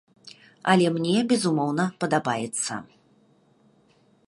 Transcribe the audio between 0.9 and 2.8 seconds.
мне, безумоўна, падабаецца.